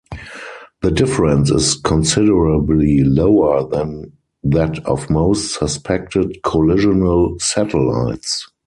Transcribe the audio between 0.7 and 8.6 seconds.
The difference is considerably lower than that of most suspected collisional satellites.